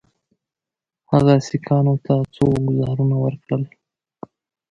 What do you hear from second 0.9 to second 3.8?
هغه سیکهانو ته څو ګوزارونه ورکړل.